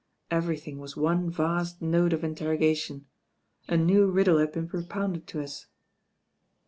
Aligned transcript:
Everything 0.31 0.79
was 0.79 0.97
one 0.97 1.29
vast 1.29 1.79
note 1.79 2.11
of 2.11 2.23
interrogation. 2.23 3.05
A 3.67 3.77
new 3.77 4.07
riddle 4.09 4.39
had 4.39 4.51
been 4.51 4.67
propounded 4.67 5.27
to 5.27 5.41
us." 5.43 5.67